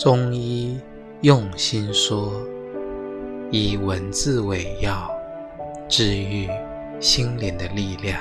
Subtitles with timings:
[0.00, 0.80] 中医
[1.20, 2.32] 用心说，
[3.50, 5.10] 以文字为药，
[5.90, 6.48] 治愈
[6.98, 8.18] 心灵的力量。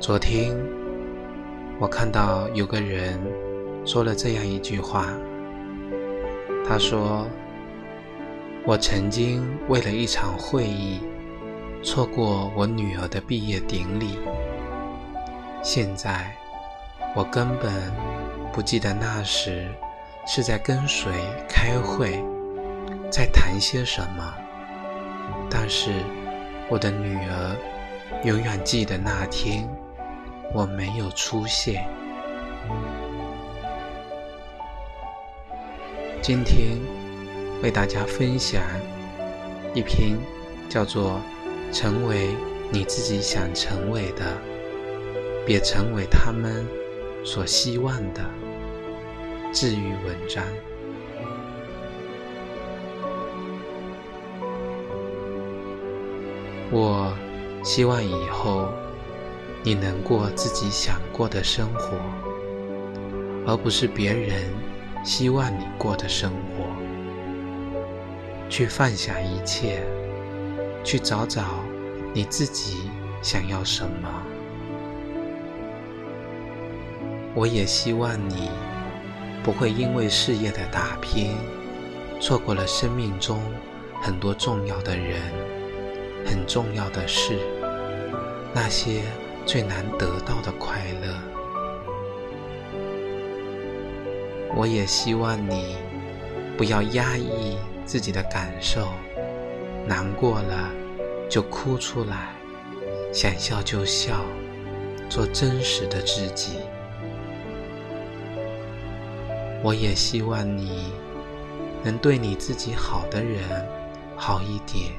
[0.00, 0.56] 昨天
[1.78, 3.20] 我看到有个人
[3.84, 5.06] 说了这样一句话，
[6.66, 7.28] 他说
[8.66, 10.98] ：“我曾经为了一场会议，
[11.80, 14.18] 错过我女儿的毕业典礼，
[15.62, 16.30] 现在。”
[17.12, 17.92] 我根本
[18.52, 19.68] 不记得那时
[20.28, 21.10] 是在跟谁
[21.48, 22.22] 开会，
[23.10, 24.32] 在谈些什么。
[25.50, 25.90] 但是
[26.68, 27.56] 我的女儿
[28.22, 29.68] 永远记得那天
[30.54, 31.84] 我没有出现。
[36.22, 36.78] 今天
[37.60, 38.62] 为大家分享
[39.74, 40.16] 一篇
[40.68, 41.20] 叫做
[41.76, 42.28] 《成为
[42.70, 44.24] 你自己想成为的》，
[45.46, 46.66] 别成为他们。
[47.22, 48.22] 所希望的
[49.52, 50.42] 治愈文章。
[56.70, 57.14] 我
[57.62, 58.72] 希望以后
[59.62, 61.98] 你能过自己想过的生活，
[63.46, 64.50] 而不是别人
[65.04, 66.64] 希望你过的生活。
[68.48, 69.82] 去放下一切，
[70.82, 71.42] 去找找
[72.14, 74.08] 你自己想要什么。
[77.34, 78.50] 我也希望你
[79.42, 81.36] 不会因为事业的打拼，
[82.20, 83.40] 错过了生命中
[84.02, 85.20] 很多重要的人、
[86.26, 87.38] 很重要的事，
[88.52, 89.02] 那些
[89.46, 91.14] 最难得到的快乐。
[94.56, 95.76] 我也希望你
[96.58, 98.88] 不要压抑自己的感受，
[99.86, 100.68] 难过了
[101.28, 102.34] 就哭出来，
[103.12, 104.20] 想笑就笑，
[105.08, 106.58] 做真实的自己。
[109.62, 110.92] 我也希望你
[111.84, 113.42] 能对你自己好的人
[114.16, 114.92] 好一点，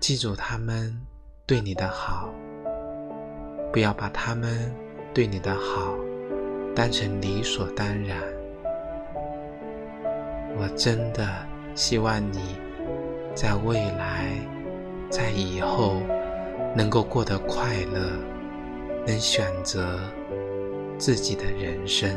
[0.00, 1.00] 记住他们
[1.46, 2.28] 对你的好，
[3.72, 4.74] 不要把他们
[5.14, 5.94] 对你的好
[6.74, 8.18] 当成理所当然。
[10.58, 11.28] 我真的
[11.74, 12.56] 希望你
[13.34, 14.30] 在未来，
[15.08, 16.02] 在以后
[16.74, 18.10] 能够过得快乐，
[19.06, 20.00] 能选择
[20.98, 22.10] 自己的人生。